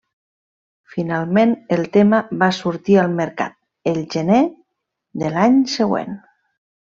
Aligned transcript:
Finalment, 0.93 1.51
el 1.77 1.83
tema 1.99 2.21
va 2.43 2.49
sortir 2.61 2.95
al 3.01 3.13
mercat 3.21 3.91
el 3.95 3.99
gener 4.15 4.39
de 5.25 5.31
l'any 5.37 5.61
següent. 5.79 6.17